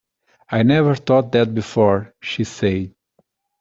[0.49, 2.95] ‘I never thought of that before!’ she said.